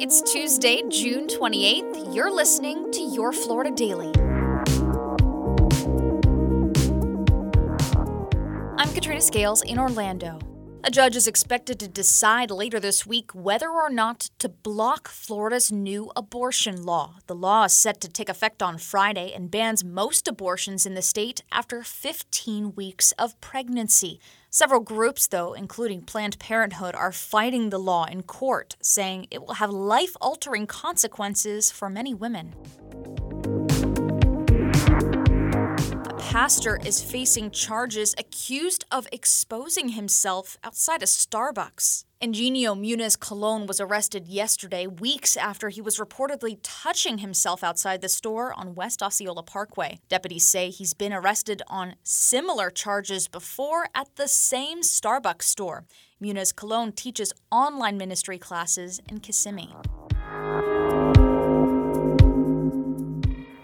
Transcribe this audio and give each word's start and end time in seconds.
It's 0.00 0.22
Tuesday, 0.22 0.84
June 0.88 1.26
28th. 1.26 2.14
You're 2.14 2.30
listening 2.30 2.88
to 2.92 3.02
Your 3.02 3.32
Florida 3.32 3.72
Daily. 3.74 4.12
I'm 8.78 8.94
Katrina 8.94 9.20
Scales 9.20 9.62
in 9.62 9.76
Orlando. 9.76 10.38
A 10.84 10.90
judge 10.90 11.16
is 11.16 11.26
expected 11.26 11.80
to 11.80 11.88
decide 11.88 12.52
later 12.52 12.78
this 12.78 13.04
week 13.04 13.32
whether 13.34 13.68
or 13.68 13.90
not 13.90 14.30
to 14.38 14.48
block 14.48 15.08
Florida's 15.08 15.72
new 15.72 16.12
abortion 16.14 16.84
law. 16.84 17.16
The 17.26 17.34
law 17.34 17.64
is 17.64 17.72
set 17.72 18.00
to 18.00 18.08
take 18.08 18.28
effect 18.28 18.62
on 18.62 18.78
Friday 18.78 19.32
and 19.34 19.50
bans 19.50 19.82
most 19.82 20.28
abortions 20.28 20.86
in 20.86 20.94
the 20.94 21.02
state 21.02 21.42
after 21.50 21.82
15 21.82 22.74
weeks 22.76 23.10
of 23.18 23.38
pregnancy. 23.40 24.20
Several 24.50 24.80
groups, 24.80 25.26
though, 25.26 25.52
including 25.52 26.02
Planned 26.02 26.38
Parenthood, 26.38 26.94
are 26.94 27.12
fighting 27.12 27.70
the 27.70 27.78
law 27.78 28.04
in 28.04 28.22
court, 28.22 28.76
saying 28.80 29.26
it 29.32 29.42
will 29.42 29.54
have 29.54 29.70
life 29.70 30.16
altering 30.20 30.68
consequences 30.68 31.72
for 31.72 31.90
many 31.90 32.14
women. 32.14 32.54
Pastor 36.38 36.78
is 36.86 37.02
facing 37.02 37.50
charges 37.50 38.14
accused 38.16 38.84
of 38.92 39.08
exposing 39.10 39.88
himself 39.88 40.56
outside 40.62 41.02
a 41.02 41.04
Starbucks. 41.04 42.04
Ingenio 42.20 42.76
Muniz 42.76 43.18
Colon 43.18 43.66
was 43.66 43.80
arrested 43.80 44.28
yesterday, 44.28 44.86
weeks 44.86 45.36
after 45.36 45.68
he 45.68 45.80
was 45.80 45.98
reportedly 45.98 46.60
touching 46.62 47.18
himself 47.18 47.64
outside 47.64 48.02
the 48.02 48.08
store 48.08 48.54
on 48.54 48.76
West 48.76 49.02
Osceola 49.02 49.42
Parkway. 49.42 49.98
Deputies 50.08 50.46
say 50.46 50.70
he's 50.70 50.94
been 50.94 51.12
arrested 51.12 51.60
on 51.66 51.96
similar 52.04 52.70
charges 52.70 53.26
before 53.26 53.88
at 53.92 54.14
the 54.14 54.28
same 54.28 54.82
Starbucks 54.82 55.42
store. 55.42 55.86
Muniz 56.22 56.54
Colon 56.54 56.92
teaches 56.92 57.32
online 57.50 57.96
ministry 57.96 58.38
classes 58.38 59.00
in 59.08 59.18
Kissimmee. 59.18 59.74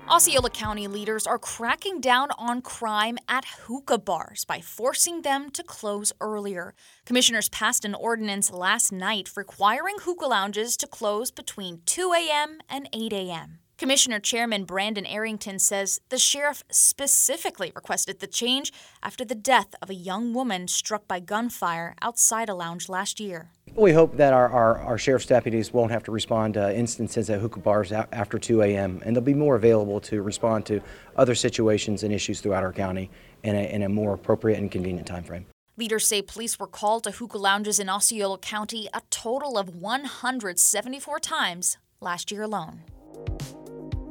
Osceola 0.06 0.50
County 0.50 0.86
leaders 0.86 1.26
are 1.26 1.38
cracking 1.38 1.98
down 1.98 2.28
on 2.36 2.60
crime 2.60 3.16
at 3.26 3.46
hookah 3.46 3.98
bars 3.98 4.44
by 4.44 4.60
forcing 4.60 5.22
them 5.22 5.48
to 5.50 5.62
close 5.62 6.12
earlier. 6.20 6.74
Commissioners 7.06 7.48
passed 7.48 7.86
an 7.86 7.94
ordinance 7.94 8.52
last 8.52 8.92
night 8.92 9.30
requiring 9.34 9.96
hookah 10.00 10.26
lounges 10.26 10.76
to 10.76 10.86
close 10.86 11.30
between 11.30 11.80
2 11.86 12.12
a.m. 12.12 12.58
and 12.68 12.86
8 12.92 13.14
a.m. 13.14 13.60
Commissioner 13.78 14.20
Chairman 14.20 14.66
Brandon 14.66 15.06
Arrington 15.06 15.58
says 15.58 15.98
the 16.10 16.18
sheriff 16.18 16.62
specifically 16.70 17.72
requested 17.74 18.20
the 18.20 18.26
change 18.26 18.74
after 19.02 19.24
the 19.24 19.34
death 19.34 19.74
of 19.80 19.88
a 19.88 19.94
young 19.94 20.34
woman 20.34 20.68
struck 20.68 21.08
by 21.08 21.18
gunfire 21.18 21.94
outside 22.02 22.50
a 22.50 22.54
lounge 22.54 22.90
last 22.90 23.20
year. 23.20 23.48
We 23.76 23.92
hope 23.92 24.16
that 24.18 24.32
our, 24.32 24.48
our, 24.48 24.78
our 24.78 24.98
sheriff's 24.98 25.26
deputies 25.26 25.72
won't 25.72 25.90
have 25.90 26.04
to 26.04 26.12
respond 26.12 26.54
to 26.54 26.74
instances 26.76 27.28
at 27.28 27.40
hookah 27.40 27.58
bars 27.58 27.90
after 27.90 28.38
2 28.38 28.62
a.m. 28.62 29.02
and 29.04 29.16
they'll 29.16 29.22
be 29.22 29.34
more 29.34 29.56
available 29.56 30.00
to 30.02 30.22
respond 30.22 30.64
to 30.66 30.80
other 31.16 31.34
situations 31.34 32.04
and 32.04 32.14
issues 32.14 32.40
throughout 32.40 32.62
our 32.62 32.72
county 32.72 33.10
in 33.42 33.56
a, 33.56 33.74
in 33.74 33.82
a 33.82 33.88
more 33.88 34.14
appropriate 34.14 34.58
and 34.58 34.70
convenient 34.70 35.08
time 35.08 35.24
frame. 35.24 35.46
Leaders 35.76 36.06
say 36.06 36.22
police 36.22 36.56
were 36.56 36.68
called 36.68 37.02
to 37.02 37.10
hookah 37.10 37.36
lounges 37.36 37.80
in 37.80 37.88
Osceola 37.88 38.38
County 38.38 38.88
a 38.94 39.02
total 39.10 39.58
of 39.58 39.74
174 39.74 41.18
times 41.18 41.76
last 42.00 42.30
year 42.30 42.42
alone. 42.42 42.82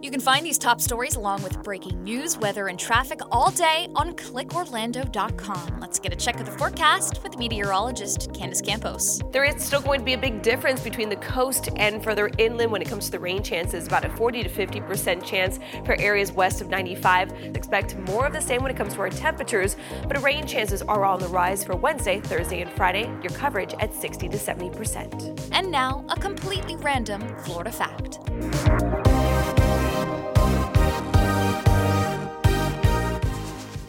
You 0.04 0.12
can 0.12 0.20
find 0.20 0.46
these 0.46 0.58
top 0.58 0.82
stories 0.82 1.16
along 1.16 1.44
with 1.44 1.64
breaking 1.64 2.04
news, 2.04 2.38
weather, 2.38 2.68
and 2.68 2.78
traffic 2.78 3.22
all 3.32 3.52
day 3.52 3.88
on 3.96 4.12
clickorlando.com. 4.12 5.80
Let's 5.80 5.98
get 5.98 6.12
a 6.12 6.16
check 6.18 6.42
of 6.42 6.46
the 6.46 6.52
forecast 6.52 7.24
with 7.24 7.38
meteorologist 7.38 8.30
Candice 8.34 8.62
Campos. 8.62 9.22
There 9.32 9.46
is 9.46 9.64
still 9.64 9.80
going 9.80 10.00
to 10.02 10.06
be 10.06 10.12
a 10.12 10.18
big 10.18 10.42
difference 10.42 10.82
between 10.82 11.08
the 11.08 11.16
coast 11.16 11.70
and 11.78 12.04
further 12.04 12.30
inland 12.38 12.70
when 12.70 12.82
it 12.82 12.90
comes 12.90 13.06
to 13.06 13.12
the 13.12 13.20
rain 13.20 13.42
chances. 13.42 13.88
About 13.88 14.04
a 14.04 14.10
40 14.10 14.44
to 14.44 14.50
50% 14.50 15.24
chance 15.24 15.58
for 15.86 15.96
areas 16.02 16.34
west 16.34 16.60
of 16.60 16.68
95. 16.68 17.32
Expect 17.56 17.98
more 18.00 18.26
of 18.26 18.34
the 18.34 18.42
same 18.42 18.62
when 18.62 18.72
it 18.72 18.76
comes 18.76 18.96
to 18.96 19.00
our 19.00 19.10
temperatures, 19.10 19.78
but 20.10 20.22
rain 20.22 20.46
chances 20.46 20.82
are 20.82 21.06
on 21.06 21.22
the 21.22 21.30
rise 21.30 21.64
for 21.64 21.78
Wednesday, 21.78 22.20
Thursday, 22.20 22.62
and 22.62 22.70
Friday. 22.74 23.04
Your 23.22 23.32
coverage 23.38 23.74
at 23.80 23.96
60 23.96 24.28
to 24.28 24.38
70%. 24.38 25.50
And 25.54 25.72
now, 25.72 26.04
a 26.10 26.20
completely 26.20 26.76
random 26.76 27.22
Florida 27.46 27.72
fact. 27.72 28.20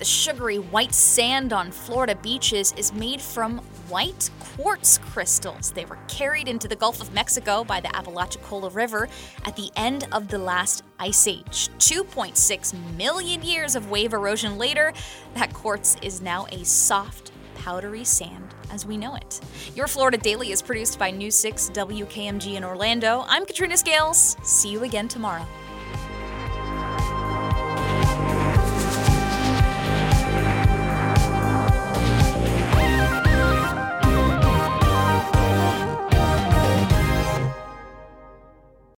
The 0.04 0.10
sugary 0.10 0.58
white 0.58 0.92
sand 0.92 1.54
on 1.54 1.70
Florida 1.70 2.14
beaches 2.14 2.74
is 2.76 2.92
made 2.92 3.22
from 3.22 3.56
white 3.88 4.28
quartz 4.38 4.98
crystals. 4.98 5.70
They 5.70 5.86
were 5.86 5.96
carried 6.08 6.46
into 6.46 6.68
the 6.68 6.76
Gulf 6.76 7.00
of 7.00 7.14
Mexico 7.14 7.64
by 7.64 7.80
the 7.80 7.88
Apalachicola 7.96 8.68
River 8.68 9.08
at 9.46 9.56
the 9.56 9.70
end 9.76 10.06
of 10.12 10.28
the 10.28 10.36
last 10.36 10.82
ice 10.98 11.26
age. 11.26 11.70
2.6 11.78 12.74
million 12.98 13.42
years 13.42 13.74
of 13.74 13.90
wave 13.90 14.12
erosion 14.12 14.58
later, 14.58 14.92
that 15.36 15.54
quartz 15.54 15.96
is 16.02 16.20
now 16.20 16.44
a 16.52 16.62
soft, 16.66 17.32
powdery 17.54 18.04
sand 18.04 18.54
as 18.70 18.84
we 18.84 18.98
know 18.98 19.14
it. 19.14 19.40
Your 19.74 19.86
Florida 19.86 20.18
Daily 20.18 20.52
is 20.52 20.60
produced 20.60 20.98
by 20.98 21.12
News 21.12 21.34
6 21.36 21.70
WKMG 21.70 22.56
in 22.56 22.64
Orlando. 22.64 23.24
I'm 23.26 23.46
Katrina 23.46 23.78
Scales. 23.78 24.36
See 24.42 24.68
you 24.68 24.82
again 24.82 25.08
tomorrow. 25.08 25.46